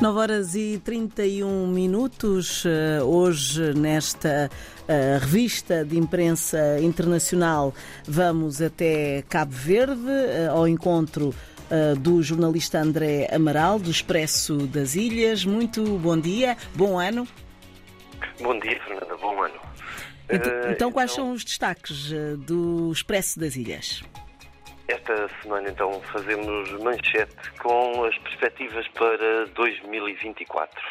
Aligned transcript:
9 0.00 0.18
horas 0.18 0.54
e 0.54 0.80
31 0.82 1.66
minutos, 1.66 2.64
eh, 2.64 3.02
hoje 3.02 3.74
nesta 3.74 4.48
uh, 4.48 5.18
revista 5.20 5.84
de 5.84 5.98
imprensa 5.98 6.80
internacional 6.80 7.74
vamos 8.06 8.62
até 8.62 9.22
Cabo 9.28 9.52
Verde, 9.52 10.00
uh, 10.00 10.52
ao 10.52 10.66
encontro 10.66 11.28
uh, 11.28 11.98
do 11.98 12.22
jornalista 12.22 12.78
André 12.78 13.28
Amaral, 13.30 13.78
do 13.78 13.90
Expresso 13.90 14.66
das 14.66 14.94
Ilhas. 14.94 15.44
Muito 15.44 15.84
bom 15.98 16.18
dia, 16.18 16.56
bom 16.74 16.98
ano. 16.98 17.28
Bom 18.40 18.58
dia, 18.58 18.80
Fernanda, 18.82 19.16
bom 19.18 19.42
ano. 19.42 19.60
Então, 20.30 20.52
então 20.70 20.92
quais 20.92 21.12
então... 21.12 21.26
são 21.26 21.34
os 21.34 21.44
destaques 21.44 22.10
do 22.38 22.90
Expresso 22.90 23.38
das 23.38 23.54
Ilhas? 23.54 24.02
Esta 24.90 25.28
semana, 25.40 25.70
então, 25.70 26.00
fazemos 26.12 26.68
manchete 26.82 27.52
com 27.60 28.04
as 28.04 28.18
perspectivas 28.18 28.88
para 28.88 29.46
2024. 29.54 30.82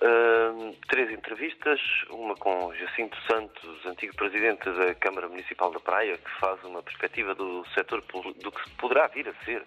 Uh, 0.00 0.74
três 0.88 1.12
entrevistas, 1.12 1.78
uma 2.08 2.34
com 2.34 2.72
Jacinto 2.72 3.14
Santos, 3.30 3.84
antigo 3.84 4.16
presidente 4.16 4.64
da 4.70 4.94
Câmara 4.94 5.28
Municipal 5.28 5.70
da 5.70 5.78
Praia, 5.78 6.16
que 6.16 6.30
faz 6.40 6.64
uma 6.64 6.82
perspectiva 6.82 7.34
do 7.34 7.62
setor 7.74 8.02
do 8.42 8.50
que 8.50 8.70
poderá 8.78 9.06
vir 9.08 9.28
a 9.28 9.44
ser 9.44 9.62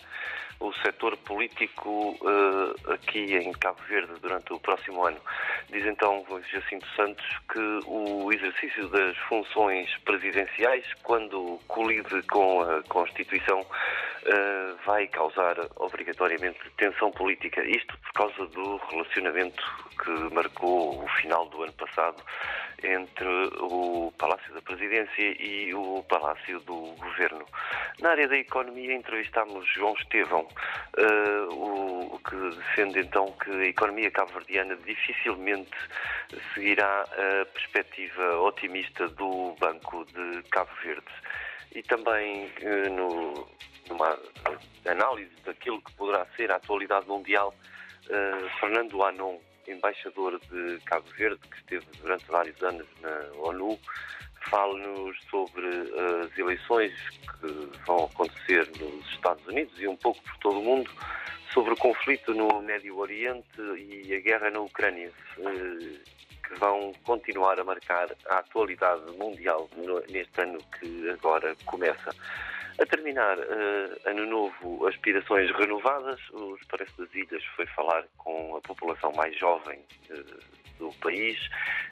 o 0.60 0.74
setor 0.84 1.16
político 1.18 2.18
uh, 2.22 2.92
aqui 2.92 3.36
em 3.36 3.52
Cabo 3.54 3.80
Verde 3.88 4.14
durante 4.20 4.52
o 4.52 4.60
próximo 4.60 5.06
ano. 5.06 5.20
Diz 5.70 5.86
então 5.86 6.24
Jacinto 6.52 6.88
Santos 6.96 7.26
que 7.52 7.80
o 7.88 8.32
exercício 8.32 8.88
das 8.90 9.18
funções 9.30 9.90
presidenciais, 10.06 10.86
quando 11.04 11.60
colide 11.68 12.22
com 12.24 12.62
a 12.62 12.84
Constituição, 12.84 13.62
uh, 13.62 14.78
vai 14.86 15.08
causar 15.08 15.56
obrigatoriamente 15.78 16.60
tensão 16.78 17.12
política. 17.12 17.64
Isto 17.64 17.98
por 17.98 18.14
causa 18.14 18.46
do 18.48 18.78
relacionamento 18.90 19.64
que 20.04 20.34
marcou 20.34 21.04
o 21.04 21.08
final 21.20 21.48
do 21.48 21.64
ano 21.64 21.74
passado 21.74 22.24
entre 22.84 23.28
o 23.60 24.12
Palácio 24.18 24.54
da 24.54 24.62
Presidência 24.62 25.42
e 25.42 25.74
o 25.74 26.04
Palácio 26.08 26.60
do 26.62 26.94
Governo. 26.98 27.46
Na 28.00 28.12
área 28.12 28.28
da 28.28 28.38
economia 28.38 28.94
entrevistámos 28.94 29.68
João 29.74 29.94
Estevão, 29.94 30.48
uh, 30.98 31.54
o, 31.54 32.20
que 32.20 32.36
defende 32.36 33.00
então 33.00 33.32
que 33.44 33.52
a 33.52 33.66
economia 33.66 34.12
cabo-verdiana 34.12 34.76
dificilmente 34.78 35.72
seguirá 36.54 37.04
a 37.04 37.46
perspectiva 37.46 38.40
otimista 38.42 39.08
do 39.10 39.56
Banco 39.60 40.06
de 40.06 40.44
Cabo 40.50 40.72
Verde. 40.84 41.06
E 41.74 41.82
também 41.84 42.46
uh, 42.46 42.94
no, 42.94 43.48
numa 43.90 44.18
análise 44.86 45.32
daquilo 45.46 45.82
que 45.82 45.92
poderá 45.94 46.26
ser 46.36 46.52
a 46.52 46.56
atualidade 46.56 47.08
mundial, 47.08 47.54
uh, 48.08 48.60
Fernando 48.60 49.04
Anon, 49.04 49.40
embaixador 49.72 50.40
de 50.52 50.80
Cabo 50.86 51.06
Verde, 51.18 51.40
que 51.50 51.58
esteve 51.58 51.86
durante 52.02 52.26
vários 52.26 52.62
anos 52.64 52.88
na 53.02 53.32
ONU, 53.40 53.80
fala-nos 54.50 55.18
sobre 55.30 55.68
as 56.24 56.38
eleições 56.38 56.94
que 57.10 57.78
vão 57.86 58.06
acontecer 58.06 58.70
nos 58.80 59.06
Estados 59.12 59.46
Unidos 59.48 59.74
e 59.80 59.88
um 59.88 59.96
pouco 59.96 60.22
por 60.22 60.38
todo 60.38 60.60
o 60.60 60.64
mundo, 60.64 60.90
sobre 61.54 61.74
o 61.74 61.78
conflito 61.78 62.34
no 62.34 62.62
Médio 62.62 62.98
Oriente 62.98 63.62
e 63.78 64.14
a 64.14 64.20
guerra 64.20 64.52
na 64.52 64.60
Ucrânia, 64.60 65.12
eh, 65.40 66.00
que 66.48 66.60
vão 66.60 66.94
continuar 67.04 67.60
a 67.60 67.64
marcar 67.64 68.10
a 68.30 68.40
atualidade 68.40 69.12
mundial 69.18 69.70
neste 70.10 70.42
ano 70.42 70.60
que 70.80 71.10
agora 71.10 71.56
começa. 71.66 72.14
A 72.78 72.86
terminar, 72.86 73.38
uh, 73.40 74.02
ano 74.04 74.26
novo, 74.26 74.45
aspirações 74.88 75.52
renovadas. 75.52 76.20
O 76.32 76.56
Expresso 76.56 76.98
das 76.98 77.14
Ilhas 77.14 77.44
foi 77.56 77.66
falar 77.68 78.06
com 78.18 78.56
a 78.56 78.62
população 78.62 79.12
mais 79.14 79.38
jovem 79.38 79.80
uh, 80.10 80.56
do 80.78 80.92
país 81.00 81.38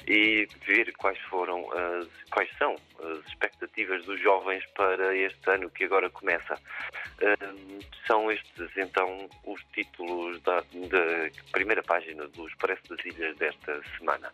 e 0.08 0.48
ver 0.66 0.92
quais 0.98 1.18
foram 1.30 1.66
as, 1.72 2.08
quais 2.30 2.50
são 2.58 2.76
as 3.00 3.26
expectativas 3.28 4.04
dos 4.06 4.20
jovens 4.22 4.64
para 4.76 5.16
este 5.16 5.50
ano 5.50 5.70
que 5.70 5.86
agora 5.86 6.10
começa. 6.10 6.56
Uh, 6.56 7.80
são 8.06 8.32
estes 8.32 8.70
então 8.78 9.30
os 9.46 9.62
títulos 9.74 10.42
da, 10.42 10.58
da 10.58 11.30
primeira 11.52 11.82
página 11.84 12.28
do 12.28 12.48
Expresso 12.48 12.84
das 12.90 13.06
Ilhas 13.06 13.36
desta 13.38 13.82
semana. 13.98 14.32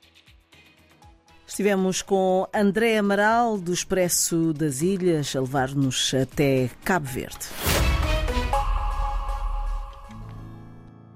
Estivemos 1.49 2.03
com 2.03 2.47
André 2.53 2.99
Amaral, 2.99 3.57
do 3.57 3.73
Expresso 3.73 4.53
das 4.53 4.83
Ilhas, 4.83 5.35
a 5.35 5.41
levar-nos 5.41 6.13
até 6.13 6.69
Cabo 6.85 7.07
Verde. 7.07 7.47